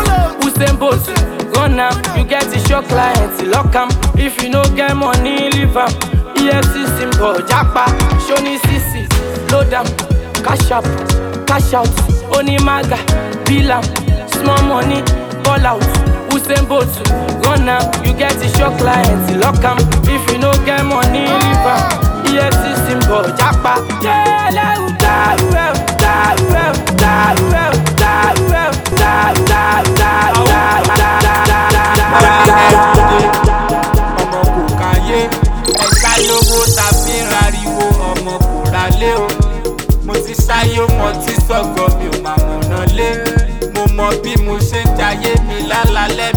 [0.41, 1.07] Usain Bolt,
[1.55, 3.89] run now, you get it, your clients, lock 'em.
[4.15, 5.89] If you no get money, leave 'em.
[6.35, 7.85] EFC symbol, Japa,
[8.25, 9.07] Shoni Sisi,
[9.51, 9.85] load down,
[10.43, 10.85] cash up,
[11.45, 11.87] cash out,
[12.31, 12.97] Onimaga,
[13.45, 13.83] Bilam,
[14.31, 15.03] small money,
[15.43, 15.81] ball out,
[16.31, 16.89] Usain Bolt,
[17.45, 19.77] run now, you get it, your clients, lock 'em.
[20.03, 22.37] If you no get money, leave 'em.
[22.37, 23.73] EFC symbol, Japa,
[24.03, 25.71] yeah, lẹ́rù dàrú ẹ̀
[26.03, 26.71] dàrú ẹ̀
[27.01, 27.71] dàrú ẹ̀
[28.01, 30.43] dàrú ẹ̀ dàrú dàrú
[30.99, 31.47] dàrú
[34.21, 35.19] ọmọ kò káyé
[35.85, 39.27] ẹ̀ka lówó tàbí rariwo ọmọ kò ralé o
[40.05, 43.09] mo ti ṣáyé mo ti sọ̀gọ̀ mi ò máa mọ̀nà lé
[43.73, 46.31] mo mọ bí mo ṣe ń jayé mi lálálẹ́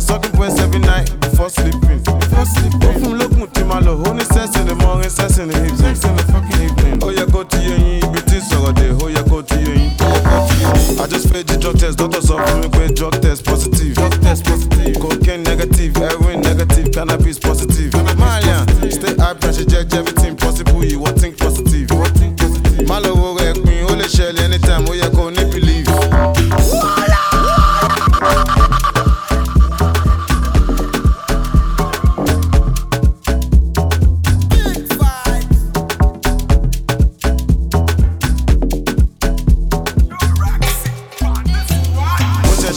[0.00, 2.00] sucking breast, every night before sleeping.
[2.02, 2.80] Before sleeping.
[3.00, 5.76] Mi lókun tí máa lò, ó ní sex in the morning, sex in the evening.
[5.76, 7.00] Sex in the fucking evening.
[7.18, 9.90] Yẹ kó ti yé yín, ibi sọ̀rọ̀ dé, ó yẹ kó ti yé yín.
[10.00, 11.00] Ó yẹ kó ti yé.
[11.00, 13.94] I just paid the drug test, doctor sọ fún mi pé drug test positive.
[13.94, 14.94] Drug test positive.
[15.00, 17.90] Cocaine negative, heroin negative, cannabis positive.
[18.18, 20.19] Marian, stay high pressure, possible,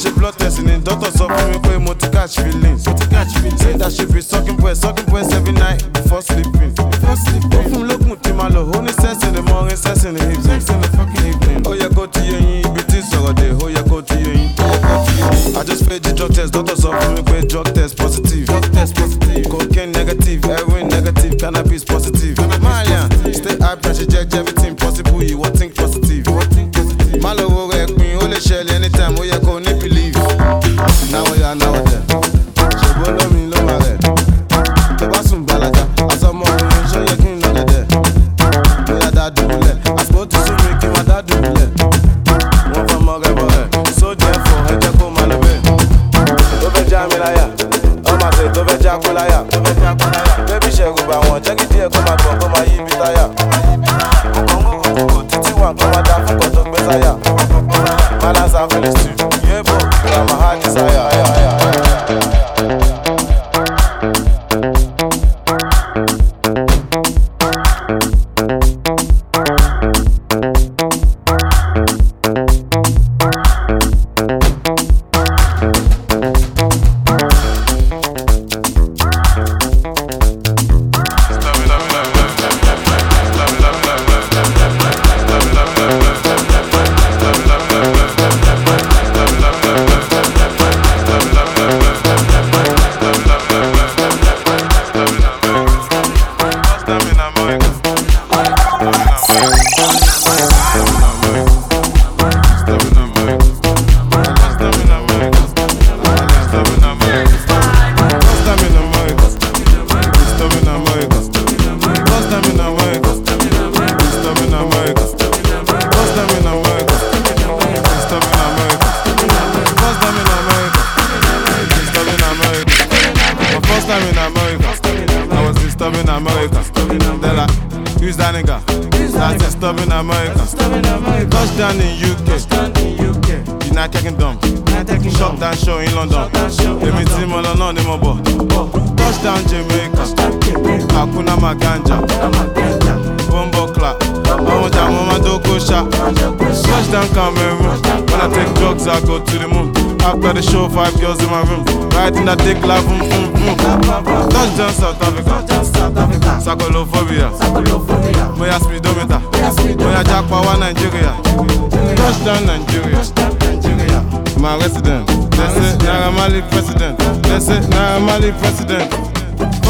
[0.03, 2.85] ṣe blood test ni doctor sọ fún mi pé mo ti catch feelings.
[2.87, 3.61] mo ti catch feelings.
[3.61, 6.73] say that she be sucking breast sucking breast every night before sleeping.
[6.75, 7.51] before sleeping.
[7.55, 10.15] ó fún mi lókun tí ma lò ó ní sex in the morning sex in
[10.15, 10.43] the evening.
[10.43, 11.63] sex in the fucking evening.
[11.63, 14.33] ó yẹ kó ti yé yín ibi tí sọ̀rọ̀ dé ó yẹ kó ti yé
[14.35, 14.51] yín.
[14.59, 15.55] ó yẹ kó ti yé yín.
[15.55, 18.45] I just paid the drug test doctor sọ fún mi pé drug test positive.
[18.47, 19.47] drug test positive.
[19.49, 22.35] cocaine negative heroin negative cannabis positive.
[22.59, 26.25] Mariam stay hype and ṣe jẹ́ everything possible you wan think positive.
[27.23, 29.42] má lọ wo rẹ̀ pin ó lè ṣẹlẹ̀ anytime ó yẹ.
[31.55, 31.92] Náwó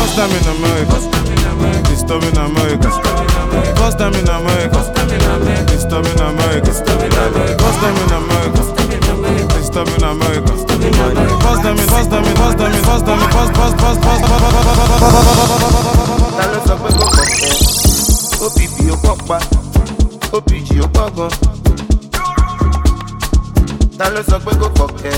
[0.03, 0.99] First time in America.
[1.87, 2.91] Disturbing America.
[3.79, 4.83] First time in America.
[5.71, 6.73] Disturbing America.
[6.75, 8.59] First time in America.
[9.55, 10.51] Disturbing America.
[11.39, 14.03] First time in, first time in, first time in, first time in, first, first, first,
[14.03, 14.23] first,
[16.35, 17.27] ta ló sọ pé kò pọ̀
[18.45, 19.37] OPP ó pọ̀ pa
[20.37, 21.31] OPG ó pọ̀ gan.
[23.97, 25.15] ta ló sọ pé kò pọ̀ kẹ́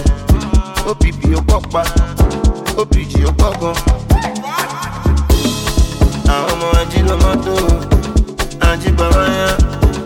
[0.89, 1.81] OPP ó pọ̀ pa
[2.81, 3.75] OPG ó pọ̀ gan.
[6.33, 7.53] Àwọn ọmọ ají ló mọ́tò
[8.69, 9.49] ají bàbá yá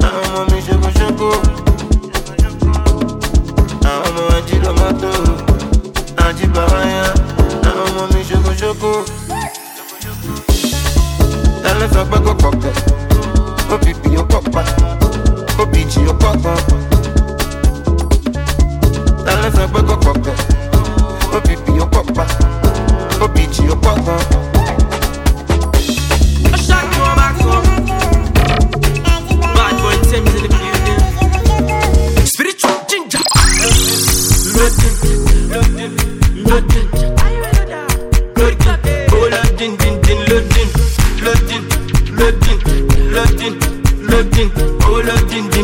[0.07, 1.29] àwọn ọmọ mi ṣokoṣoko.
[3.91, 5.11] àwọn ọmọ ají ló mọ́tò
[6.25, 7.05] ají bàbá yá
[7.69, 8.91] àwọn ọmọ mi ṣokoṣoko.
[11.63, 12.73] ta ló sọ pé kò pọ̀ kẹ́
[13.73, 14.61] OPP ó pọ̀ pa
[15.61, 16.59] OPG ó pọ̀ gan.
[19.25, 20.35] ta ló sọ pé kò pọ̀ kẹ́
[21.37, 22.25] OPP ó pọ̀ pa
[23.25, 24.21] OPG ó pọ̀ gan.
[41.21, 42.69] Loading,
[43.11, 43.59] loading,
[44.07, 44.51] loading.
[44.81, 45.58] Oh loading,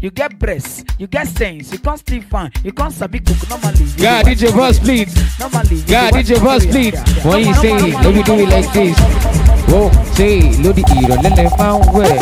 [0.00, 3.84] you get breasts, you get stains, you can't still fine, you can't sabi cook normally.
[3.98, 5.12] God, DJ Boss, please.
[5.38, 6.94] Normally, God, DJ Boss, please.
[7.24, 8.96] When you say let me do it like this.
[9.68, 12.16] Whoa, say lórí ìrọ̀lẹ́ lẹ máa ń wẹ̀.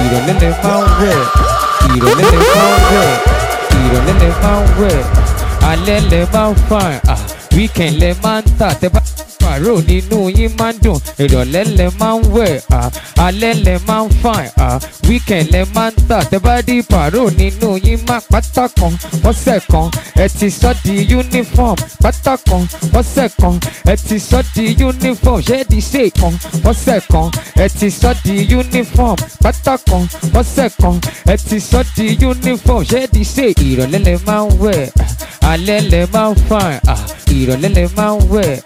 [0.00, 1.20] Ìrọ̀lẹ́ lẹ máa ń wẹ̀.
[1.94, 3.10] Ìrọ̀lẹ́ lẹ máa ń wẹ̀.
[3.82, 4.98] Ìrọ̀lẹ́ lẹ máa ń wẹ̀.
[5.70, 6.92] Alẹ́ lẹ máa ń fàn.
[7.12, 7.20] Ah,
[7.56, 8.68] weekend lẹ máa ń tà.
[8.80, 9.00] Tẹ bá
[9.40, 10.98] pàrọ̀ nínú yín máa ń dùn.
[11.22, 12.60] Ìrọ̀lẹ́ lẹ máa ń wẹ̀.
[13.26, 14.44] Alẹ́ lẹ máa ń fàn.
[14.56, 14.78] Ah,
[15.08, 16.18] weekend lẹ máa ń tà.
[16.30, 18.92] Tẹ bá di pàrọ̀ nínú yín máa pátá kan.
[19.30, 19.86] Ọ̀sẹ̀ kan
[20.24, 21.76] ẹ ti sọ́ di uniform.
[22.02, 22.62] Pátá kan
[23.00, 23.54] ọ̀sẹ̀ kan
[23.92, 25.40] ẹ ti sọ́ di uniform.
[25.70, 26.32] Di ṣe kan
[26.70, 27.26] ọ̀sẹ̀ kan
[27.64, 29.16] ẹ ti sọ́ di uniform.
[29.44, 30.02] Pátá kan
[30.40, 30.96] ọ̀sẹ̀ kan
[31.32, 32.82] ẹ ti sọ́ di uniform.
[33.12, 34.90] Di ṣe ìrọ̀lẹ́ lẹ máa ń wẹ̀?
[35.52, 36.72] Alẹ́ lẹ máa ń fàn.
[36.92, 37.02] Ah,
[37.36, 38.60] Ìrọ̀lẹ́ lẹ máa ń wẹ̀.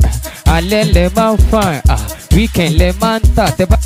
[0.57, 1.75] Alẹ́ lẹ máa ń fàn.
[1.95, 2.01] Ah,
[2.37, 3.47] Weekend lẹ máa ń tà.
[3.59, 3.77] Tẹ bá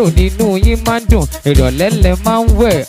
[0.00, 1.24] pàrọ̀ nínú yín máa ń dùn.
[1.44, 2.84] Ìrọ̀lẹ́ lẹ máa ń wẹ̀.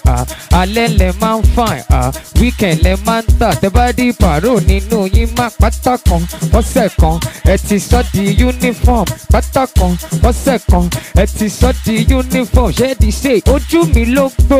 [0.52, 1.42] Alẹ́ lẹ máa ń.
[1.90, 3.52] Ah, Weekend lẹ máa ń tà.
[3.62, 6.22] Tẹ bá di pàrọ̀ nínú yín máa pátá kan.
[6.54, 9.06] Ọ̀sẹ̀ kan ẹ ti sọ́ di uniform.
[9.34, 12.72] Pátá kan ọ̀sẹ̀ kan ẹ ti sọ́ di uniform.
[13.00, 14.60] Di ṣe ojú mi ló gbó?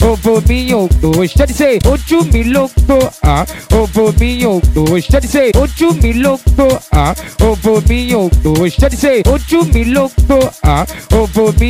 [0.00, 1.10] Òbò mi yóò gbó.
[1.46, 2.98] Di ṣe ojú mi ló gbó?
[3.80, 4.82] Òbò mi yóò gbó.
[5.20, 6.66] Di ṣe ojú mi ló gbó?
[7.48, 8.52] Òbò mi yóò gbó.
[8.90, 10.38] Di ṣe ojú mi ló gbó?
[11.20, 11.69] Òbò mi